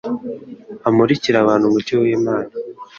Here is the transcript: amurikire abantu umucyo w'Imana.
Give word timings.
amurikire 0.87 1.37
abantu 1.39 1.65
umucyo 1.67 1.93
w'Imana. 2.01 2.51